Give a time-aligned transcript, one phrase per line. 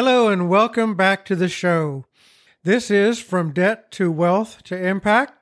[0.00, 2.06] Hello and welcome back to the show.
[2.62, 5.32] This is From Debt to Wealth to Impact.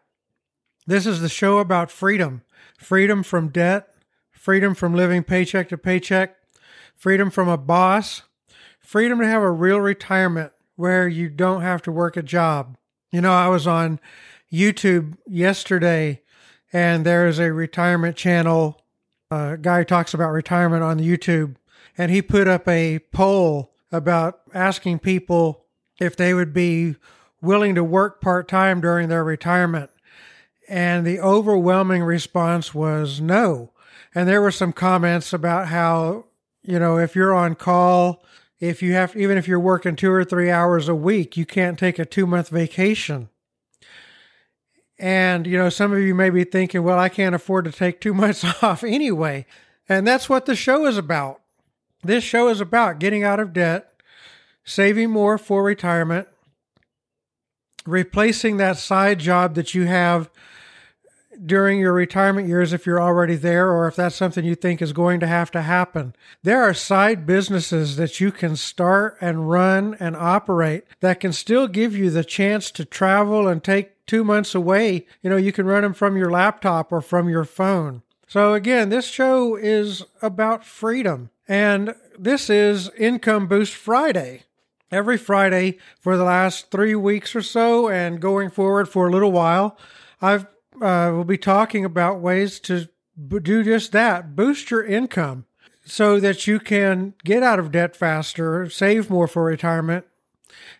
[0.86, 2.40] This is the show about freedom
[2.78, 3.90] freedom from debt,
[4.30, 6.38] freedom from living paycheck to paycheck,
[6.94, 8.22] freedom from a boss,
[8.78, 12.78] freedom to have a real retirement where you don't have to work a job.
[13.12, 14.00] You know, I was on
[14.50, 16.22] YouTube yesterday
[16.72, 18.80] and there is a retirement channel.
[19.30, 21.56] A guy talks about retirement on YouTube
[21.98, 25.64] and he put up a poll about asking people
[26.00, 26.96] if they would be
[27.40, 29.90] willing to work part time during their retirement.
[30.68, 33.72] And the overwhelming response was no.
[34.14, 36.24] And there were some comments about how,
[36.62, 38.24] you know, if you're on call,
[38.58, 41.78] if you have, even if you're working two or three hours a week, you can't
[41.78, 43.28] take a two month vacation.
[44.98, 48.00] And, you know, some of you may be thinking, well, I can't afford to take
[48.00, 49.46] two months off anyway.
[49.88, 51.40] And that's what the show is about.
[52.02, 53.92] This show is about getting out of debt,
[54.64, 56.28] saving more for retirement,
[57.86, 60.30] replacing that side job that you have
[61.44, 64.92] during your retirement years if you're already there or if that's something you think is
[64.92, 66.14] going to have to happen.
[66.42, 71.68] There are side businesses that you can start and run and operate that can still
[71.68, 75.06] give you the chance to travel and take two months away.
[75.22, 78.02] You know, you can run them from your laptop or from your phone.
[78.28, 81.30] So again, this show is about freedom.
[81.48, 84.42] And this is Income Boost Friday.
[84.90, 89.32] Every Friday for the last three weeks or so, and going forward for a little
[89.32, 89.78] while,
[90.20, 90.46] I've
[90.80, 95.46] uh, will be talking about ways to do just that: boost your income
[95.84, 100.04] so that you can get out of debt faster, save more for retirement,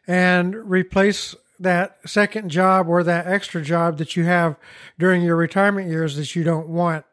[0.07, 4.57] and replace that second job or that extra job that you have
[4.99, 7.05] during your retirement years that you don't want.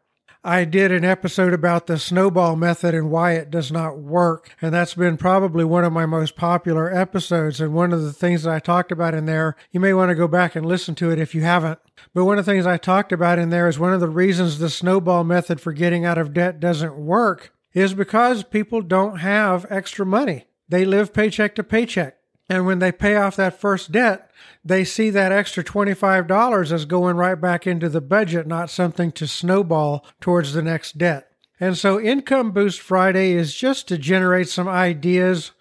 [0.46, 4.54] I did an episode about the snowball method and why it does not work.
[4.62, 7.62] And that's been probably one of my most popular episodes.
[7.62, 10.16] And one of the things that I talked about in there, you may want to
[10.16, 11.80] go back and listen to it if you haven't.
[12.14, 14.60] But one of the things I talked about in there is one of the reasons
[14.60, 19.66] the snowball method for getting out of debt doesn't work is because people don't have
[19.70, 20.48] extra money.
[20.68, 22.18] They live paycheck to paycheck.
[22.50, 24.30] And when they pay off that first debt,
[24.64, 29.28] they see that extra $25 as going right back into the budget, not something to
[29.28, 31.30] snowball towards the next debt.
[31.60, 35.52] And so Income Boost Friday is just to generate some ideas,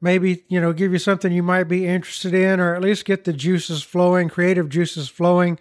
[0.00, 3.24] maybe, you know, give you something you might be interested in, or at least get
[3.24, 5.58] the juices flowing, creative juices flowing,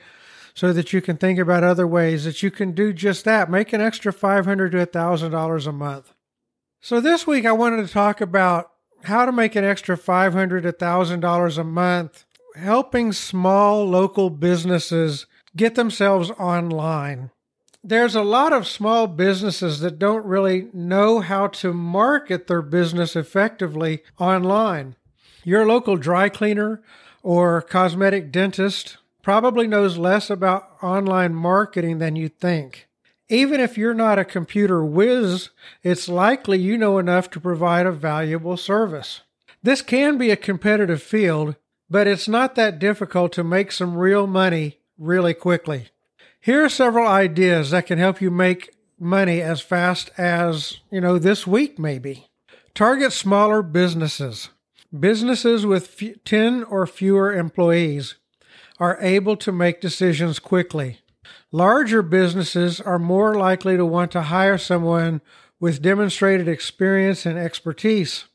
[0.54, 3.50] so that you can think about other ways that you can do just that.
[3.50, 6.14] Make an extra $500 to $1,000 a month.
[6.80, 8.72] So this week I wanted to talk about
[9.04, 12.26] how to make an extra $500 to $1,000 a month,
[12.56, 15.26] helping small local businesses
[15.56, 17.32] get themselves online.
[17.84, 23.16] There's a lot of small businesses that don't really know how to market their business
[23.16, 24.96] effectively online.
[25.44, 26.82] Your local dry cleaner
[27.22, 32.88] or cosmetic dentist probably knows less about online marketing than you think.
[33.30, 35.50] Even if you're not a computer whiz,
[35.82, 39.22] it's likely you know enough to provide a valuable service.
[39.62, 41.56] This can be a competitive field,
[41.94, 45.90] but it's not that difficult to make some real money really quickly.
[46.40, 51.20] Here are several ideas that can help you make money as fast as, you know,
[51.20, 52.30] this week maybe.
[52.74, 54.50] Target smaller businesses.
[55.00, 58.16] Businesses with 10 or fewer employees
[58.80, 60.98] are able to make decisions quickly.
[61.52, 65.22] Larger businesses are more likely to want to hire someone
[65.60, 68.26] with demonstrated experience and expertise,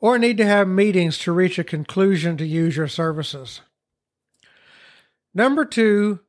[0.00, 3.60] or need to have meetings to reach a conclusion to use your services.
[5.34, 6.20] Number two,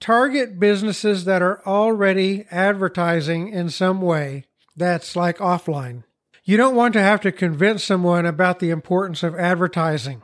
[0.00, 4.44] target businesses that are already advertising in some way
[4.76, 6.04] that's like offline.
[6.44, 10.22] You don't want to have to convince someone about the importance of advertising.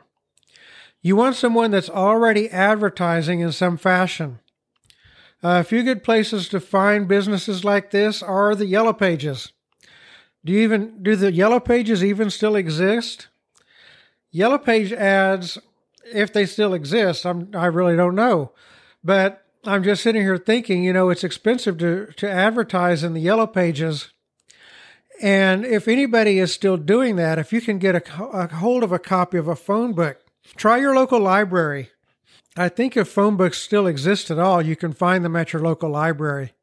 [1.01, 4.39] You want someone that's already advertising in some fashion.
[5.43, 9.51] A few good places to find businesses like this are the Yellow Pages.
[10.45, 13.27] Do you even do the Yellow Pages even still exist?
[14.31, 15.57] Yellow Page ads,
[16.13, 18.51] if they still exist, I'm, I really don't know.
[19.03, 23.21] But I'm just sitting here thinking, you know, it's expensive to, to advertise in the
[23.21, 24.09] Yellow Pages.
[25.21, 28.91] And if anybody is still doing that, if you can get a, a hold of
[28.91, 30.21] a copy of a phone book,
[30.55, 31.89] try your local library.
[32.55, 35.61] I think if phone books still exist at all, you can find them at your
[35.61, 36.53] local library.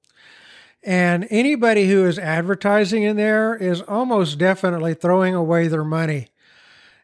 [0.85, 6.29] And anybody who is advertising in there is almost definitely throwing away their money.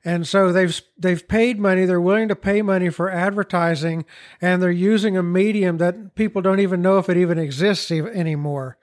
[0.04, 4.04] And so they've they've paid money, they're willing to pay money for advertising
[4.40, 8.78] and they're using a medium that people don't even know if it even exists anymore.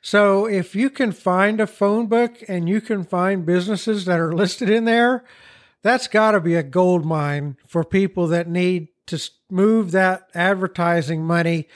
[0.00, 4.34] So if you can find a phone book and you can find businesses that are
[4.34, 5.24] listed in there,
[5.82, 9.18] that's got to be a gold mine for people that need to
[9.50, 11.68] move that advertising money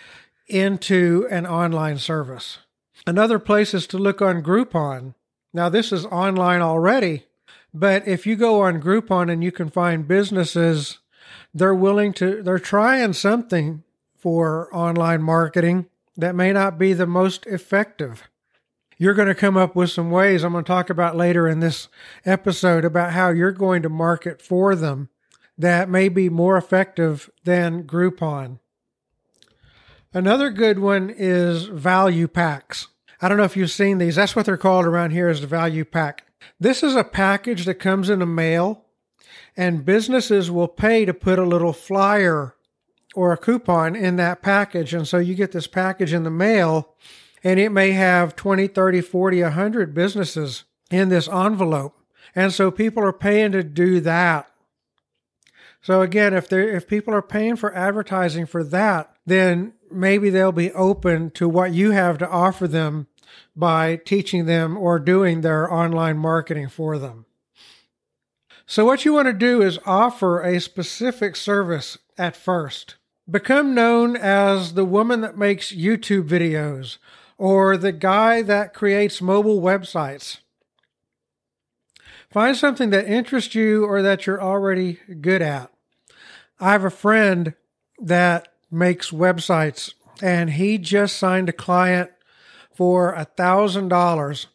[0.48, 2.58] into an online service.
[3.06, 5.14] Another place is to look on Groupon.
[5.52, 7.24] Now, this is online already,
[7.72, 10.98] but if you go on Groupon and you can find businesses,
[11.54, 13.82] they're willing to, they're trying something
[14.16, 15.86] for online marketing
[16.16, 18.28] that may not be the most effective.
[18.98, 21.60] You're going to come up with some ways I'm going to talk about later in
[21.60, 21.88] this
[22.26, 25.08] episode about how you're going to market for them
[25.56, 28.58] that may be more effective than Groupon.
[30.14, 32.88] Another good one is value packs.
[33.20, 34.16] I don't know if you've seen these.
[34.16, 36.24] That's what they're called around here is the value pack.
[36.58, 38.84] This is a package that comes in the mail
[39.56, 42.54] and businesses will pay to put a little flyer
[43.14, 44.94] or a coupon in that package.
[44.94, 46.94] And so you get this package in the mail
[47.44, 52.00] and it may have 20, 30, 40, 100 businesses in this envelope.
[52.34, 54.50] And so people are paying to do that.
[55.80, 60.52] So again, if they if people are paying for advertising for that, then maybe they'll
[60.52, 63.06] be open to what you have to offer them
[63.54, 67.26] by teaching them or doing their online marketing for them.
[68.66, 72.96] So what you want to do is offer a specific service at first.
[73.30, 76.98] Become known as the woman that makes YouTube videos
[77.38, 80.38] or the guy that creates mobile websites.
[82.30, 85.70] Find something that interests you or that you're already good at.
[86.60, 87.54] I have a friend
[88.00, 92.10] that makes websites and he just signed a client
[92.74, 94.46] for a thousand dollars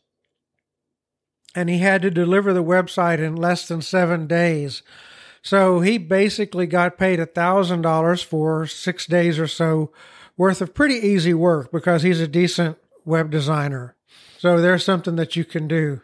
[1.56, 4.82] and he had to deliver the website in less than seven days.
[5.42, 9.92] So he basically got paid a thousand dollars for six days or so
[10.38, 13.96] worth of pretty easy work because he's a decent web designer.
[14.38, 16.02] So there's something that you can do.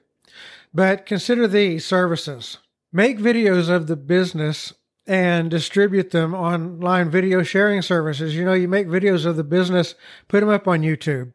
[0.74, 2.60] But consider these services.
[2.92, 4.74] Make videos of the business
[5.10, 8.36] and distribute them online video sharing services.
[8.36, 9.96] You know, you make videos of the business,
[10.28, 11.34] put them up on YouTube.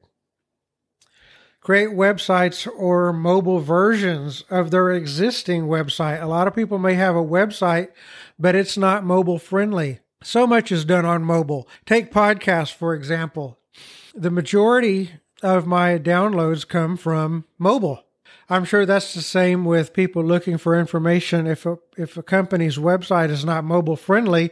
[1.61, 6.23] Create websites or mobile versions of their existing website.
[6.23, 7.89] A lot of people may have a website,
[8.39, 9.99] but it's not mobile friendly.
[10.23, 11.67] So much is done on mobile.
[11.85, 13.59] Take podcasts, for example.
[14.15, 18.04] The majority of my downloads come from mobile.
[18.49, 21.47] I'm sure that's the same with people looking for information.
[21.47, 24.51] If a, if a company's website is not mobile friendly,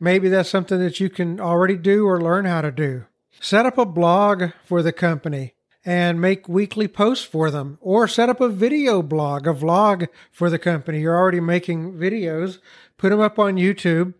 [0.00, 3.04] maybe that's something that you can already do or learn how to do.
[3.40, 5.54] Set up a blog for the company
[5.84, 10.48] and make weekly posts for them, or set up a video blog, a vlog for
[10.48, 11.00] the company.
[11.00, 12.58] You're already making videos,
[12.96, 14.14] put them up on YouTube.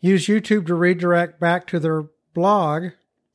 [0.00, 2.92] Use YouTube to redirect back to their blog.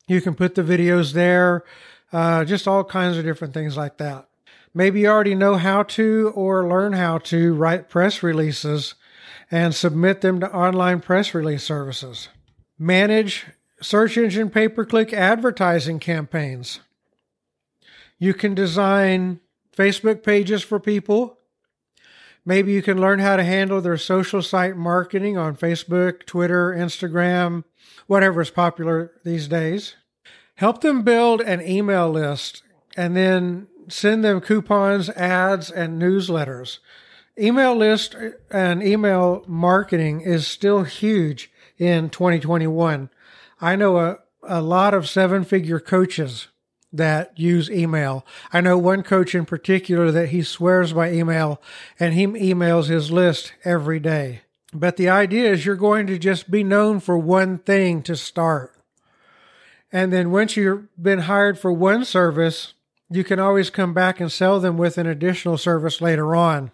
[0.08, 1.64] You can put the videos there
[2.12, 4.28] uh, just all kinds of different things like that.
[4.74, 8.96] Maybe you already know how to or learn how to write press releases
[9.50, 12.30] and submit them to online press release services.
[12.80, 13.48] Manage
[13.82, 16.80] search engine pay per click advertising campaigns.
[18.18, 19.42] You can design
[19.76, 21.38] Facebook pages for people.
[22.46, 27.66] Maybe you can learn how to handle their social site marketing on Facebook, Twitter, Instagram,
[28.08, 29.96] whatever is popular these days.
[30.56, 32.64] Help them build an email list
[32.96, 36.80] and then send them coupons, ads, and newsletters.
[37.38, 38.16] Email list
[38.50, 43.10] and email marketing is still huge in 2021.
[43.60, 46.48] I know a, a lot of seven figure coaches
[46.94, 48.26] that use email.
[48.52, 51.62] I know one coach in particular that he swears by email
[52.00, 54.42] and he emails his list every day.
[54.74, 58.76] But the idea is you're going to just be known for one thing to start.
[59.92, 62.74] And then once you've been hired for one service,
[63.12, 66.72] you can always come back and sell them with an additional service later on.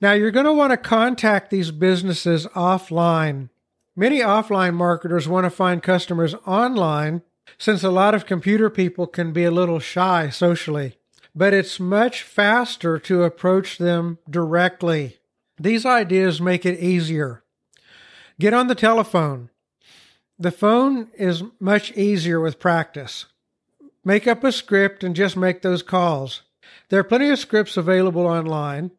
[0.00, 3.50] Now, you're going to want to contact these businesses offline.
[3.94, 7.22] Many offline marketers want to find customers online
[7.58, 10.96] since a lot of computer people can be a little shy socially.
[11.34, 15.18] But it's much faster to approach them directly.
[15.58, 17.44] These ideas make it easier.
[18.40, 19.50] Get on the telephone.
[20.38, 23.26] The phone is much easier with practice.
[24.04, 26.42] Make up a script and just make those calls.
[26.90, 28.90] There are plenty of scripts available online.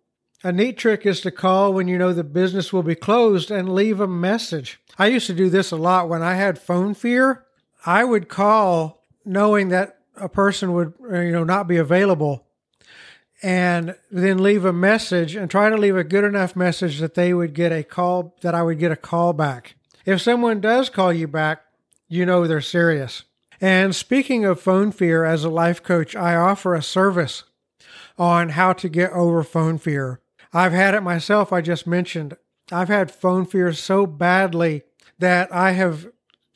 [0.43, 3.73] A neat trick is to call when you know the business will be closed and
[3.73, 4.79] leave a message.
[4.97, 7.45] I used to do this a lot when I had phone fear.
[7.85, 12.45] I would call knowing that a person would uh, you know not be available
[13.43, 17.33] and then leave a message and try to leave a good enough message that they
[17.33, 19.75] would get a call that I would get a call back.
[20.05, 21.63] If someone does call you back,
[22.07, 23.23] you know they're serious.
[23.61, 27.43] And speaking of phone fear, as a life coach, I offer a service
[28.17, 30.19] on how to get over phone fear.
[30.53, 32.37] I've had it myself, I just mentioned.
[32.71, 34.83] I've had phone fear so badly
[35.19, 36.07] that I have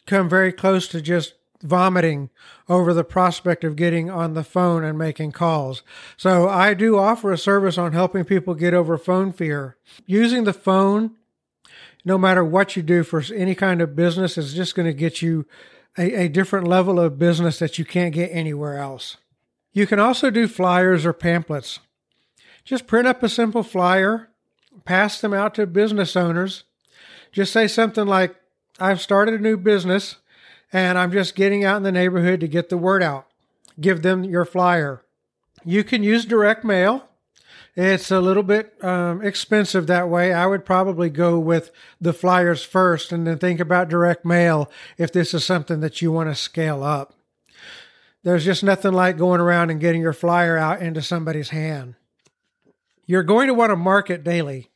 [0.07, 2.29] come very close to just vomiting
[2.67, 5.83] over the prospect of getting on the phone and making calls.
[6.17, 9.75] So I do offer a service on helping people get over phone fear.
[10.05, 11.15] Using the phone,
[12.05, 15.21] no matter what you do for any kind of business, is just going to get
[15.21, 15.45] you
[15.99, 19.17] a, a different level of business that you can't get anywhere else.
[19.73, 21.79] You can also do flyers or pamphlets.
[22.63, 24.29] Just print up a simple flyer,
[24.85, 26.63] pass them out to business owners.
[27.31, 28.35] Just say something like,
[28.79, 30.15] I've started a new business
[30.71, 33.27] and I'm just getting out in the neighborhood to get the word out.
[33.79, 35.03] Give them your flyer.
[35.65, 37.08] You can use direct mail.
[37.81, 40.33] It's a little bit um, expensive that way.
[40.33, 41.71] I would probably go with
[42.01, 46.12] the flyers first and then think about direct mail if this is something that you
[46.12, 47.13] want to scale up.
[48.21, 51.95] There's just nothing like going around and getting your flyer out into somebody's hand.
[53.05, 54.71] You're going to want to market daily.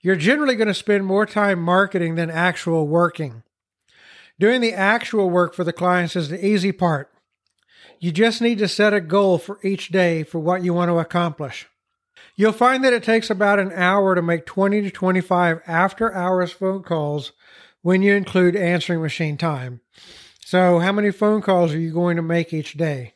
[0.00, 3.42] You're generally going to spend more time marketing than actual working.
[4.40, 7.12] Doing the actual work for the clients is the easy part.
[8.00, 10.98] You just need to set a goal for each day for what you want to
[10.98, 11.68] accomplish.
[12.36, 16.52] You'll find that it takes about an hour to make 20 to 25 after hours
[16.52, 17.32] phone calls
[17.82, 19.80] when you include answering machine time.
[20.44, 23.14] So, how many phone calls are you going to make each day?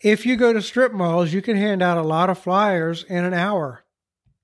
[0.00, 3.24] If you go to strip malls, you can hand out a lot of flyers in
[3.24, 3.84] an hour.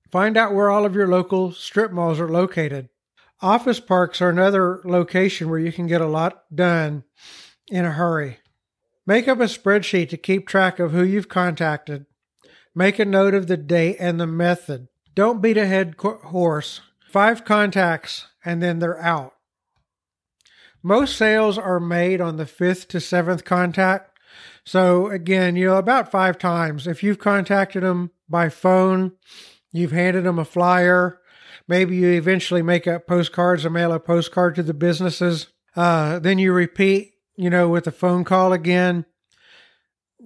[0.09, 2.89] Find out where all of your local strip malls are located.
[3.41, 7.03] Office parks are another location where you can get a lot done
[7.69, 8.37] in a hurry.
[9.07, 12.05] Make up a spreadsheet to keep track of who you've contacted.
[12.73, 14.87] Make a note of the date and the method.
[15.13, 16.81] Don't beat a head horse.
[17.09, 19.33] Five contacts and then they're out.
[20.81, 24.17] Most sales are made on the fifth to seventh contact.
[24.65, 26.87] So again, you know, about five times.
[26.87, 29.13] If you've contacted them by phone,
[29.71, 31.21] you've handed them a flyer,
[31.71, 35.47] Maybe you eventually make up postcards or mail a postcard to the businesses.
[35.73, 39.05] Uh, then you repeat, you know, with a phone call again.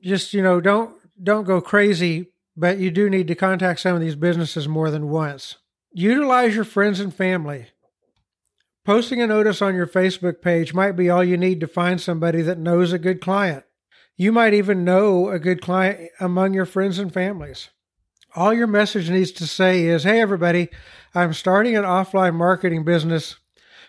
[0.01, 4.01] Just, you know, don't don't go crazy, but you do need to contact some of
[4.01, 5.57] these businesses more than once.
[5.91, 7.67] Utilize your friends and family.
[8.85, 12.41] Posting a notice on your Facebook page might be all you need to find somebody
[12.43, 13.63] that knows a good client.
[14.15, 17.69] You might even know a good client among your friends and families.
[18.35, 20.69] All your message needs to say is, Hey, everybody,
[21.13, 23.38] I'm starting an offline marketing business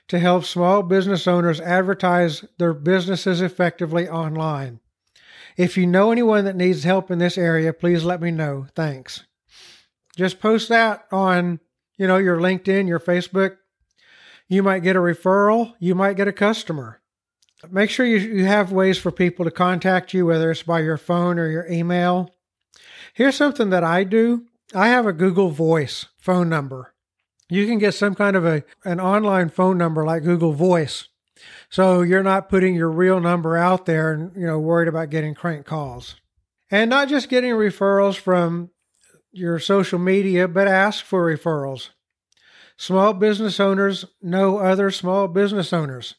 [0.08, 4.80] to help small business owners advertise their businesses effectively online.
[5.56, 8.66] If you know anyone that needs help in this area, please let me know.
[8.74, 9.24] Thanks.
[10.16, 11.60] Just post that on,
[11.96, 13.56] you know, your LinkedIn, your Facebook.
[14.48, 17.00] You might get a referral, you might get a customer.
[17.70, 20.98] Make sure you, you have ways for people to contact you, whether it's by your
[20.98, 22.30] phone or your email.
[23.14, 24.44] Here's something that I do.
[24.74, 26.94] I have a Google Voice phone number
[27.48, 31.08] you can get some kind of a an online phone number like Google Voice.
[31.68, 35.34] So you're not putting your real number out there and you know worried about getting
[35.34, 36.16] crank calls.
[36.70, 38.70] And not just getting referrals from
[39.32, 41.90] your social media, but ask for referrals.
[42.76, 46.14] Small business owners know other small business owners.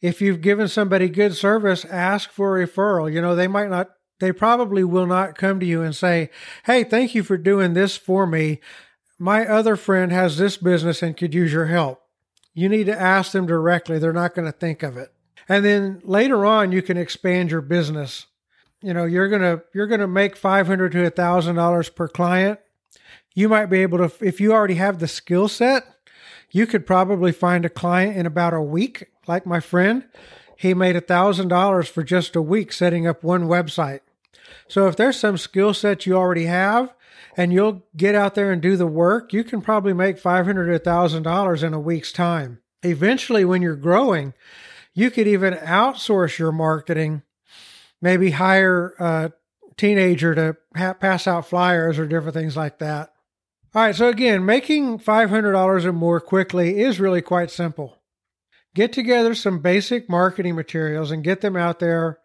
[0.00, 3.12] If you've given somebody good service, ask for a referral.
[3.12, 3.88] You know, they might not,
[4.20, 6.30] they probably will not come to you and say,
[6.64, 8.60] Hey, thank you for doing this for me
[9.18, 12.00] my other friend has this business and could use your help.
[12.58, 14.00] You need to ask them directly.
[14.00, 15.12] They're not going to think of it.
[15.48, 18.26] And then later on, you can expand your business.
[18.82, 22.08] You know, you're going to, you're going to make 500 to a thousand dollars per
[22.08, 22.58] client.
[23.32, 25.84] You might be able to, if you already have the skill set,
[26.50, 29.06] you could probably find a client in about a week.
[29.28, 30.08] Like my friend,
[30.56, 34.00] he made a thousand dollars for just a week setting up one website.
[34.66, 36.92] So if there's some skill set you already have,
[37.36, 40.90] and you'll get out there and do the work, you can probably make 500 to
[40.90, 42.60] $1,000 in a week's time.
[42.82, 44.34] Eventually, when you're growing,
[44.94, 47.22] you could even outsource your marketing,
[48.00, 49.32] maybe hire a
[49.76, 53.12] teenager to ha- pass out flyers or different things like that.
[53.74, 57.98] All right, so again, making $500 or more quickly is really quite simple.
[58.74, 62.18] Get together some basic marketing materials and get them out there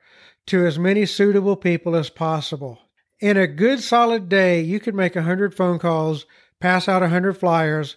[0.48, 2.80] to as many suitable people as possible.
[3.24, 6.26] In a good solid day, you could make 100 phone calls,
[6.60, 7.96] pass out 100 flyers,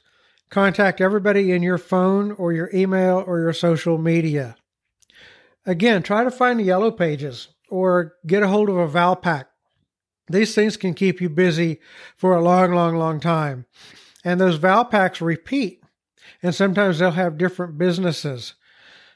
[0.51, 4.55] contact everybody in your phone or your email or your social media.
[5.67, 9.47] Again, try to find the yellow pages or get a hold of a Valpak.
[10.29, 11.81] These things can keep you busy
[12.15, 13.67] for a long, long, long time.
[14.25, 15.83] And those Valpaks repeat,
[16.41, 18.55] and sometimes they'll have different businesses.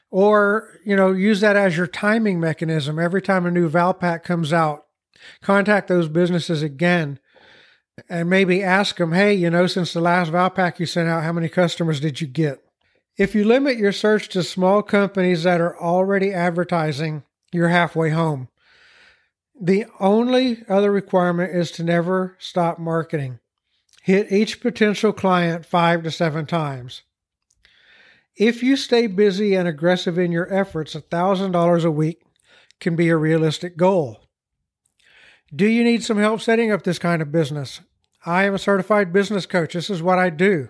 [0.09, 2.99] Or, you know, use that as your timing mechanism.
[2.99, 4.87] Every time a new Valpak comes out,
[5.41, 7.19] contact those businesses again
[8.09, 11.33] and maybe ask them, hey, you know, since the last Valpak you sent out, how
[11.33, 12.63] many customers did you get?
[13.17, 18.47] If you limit your search to small companies that are already advertising, you're halfway home.
[19.59, 23.39] The only other requirement is to never stop marketing.
[24.01, 27.03] Hit each potential client five to seven times.
[28.35, 32.23] If you stay busy and aggressive in your efforts, $1,000 a week
[32.79, 34.23] can be a realistic goal.
[35.53, 37.81] Do you need some help setting up this kind of business?
[38.25, 39.73] I am a certified business coach.
[39.73, 40.69] This is what I do.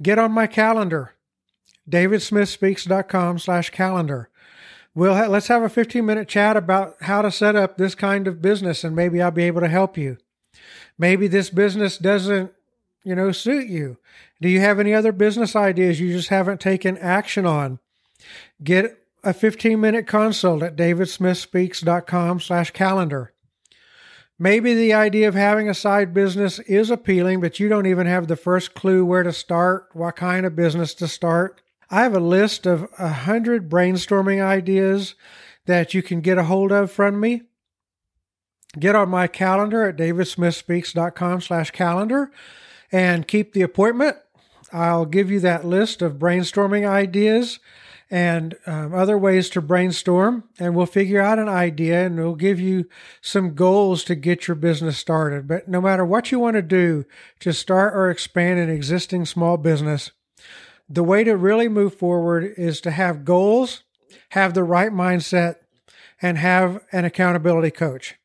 [0.00, 1.12] Get on my calendar,
[1.90, 4.30] davidsmithspeaks.com slash calendar.
[4.94, 8.26] We'll ha- let's have a 15 minute chat about how to set up this kind
[8.26, 10.16] of business and maybe I'll be able to help you.
[10.96, 12.52] Maybe this business doesn't,
[13.04, 13.98] you know, suit you.
[14.40, 17.78] Do you have any other business ideas you just haven't taken action on?
[18.62, 23.31] Get a 15 minute consult at davidsmithspeaks.com slash calendar.
[24.42, 28.26] Maybe the idea of having a side business is appealing, but you don't even have
[28.26, 31.62] the first clue where to start, what kind of business to start.
[31.90, 35.14] I have a list of a hundred brainstorming ideas
[35.66, 37.42] that you can get a hold of from me.
[38.76, 42.32] Get on my calendar at davidsmithspeaks.com slash calendar
[42.90, 44.16] and keep the appointment.
[44.72, 47.60] I'll give you that list of brainstorming ideas
[48.12, 52.60] and um, other ways to brainstorm, and we'll figure out an idea and we'll give
[52.60, 52.84] you
[53.22, 55.48] some goals to get your business started.
[55.48, 57.06] But no matter what you want to do
[57.40, 60.10] to start or expand an existing small business,
[60.90, 63.82] the way to really move forward is to have goals,
[64.32, 65.56] have the right mindset,
[66.20, 68.16] and have an accountability coach.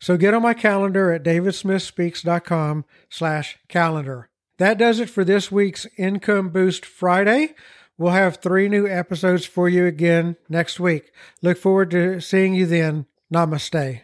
[0.00, 4.30] So get on my calendar at davidsmithspeaks.com slash calendar.
[4.58, 7.54] That does it for this week's Income Boost Friday.
[7.98, 11.12] We'll have three new episodes for you again next week.
[11.42, 13.06] Look forward to seeing you then.
[13.34, 14.02] Namaste.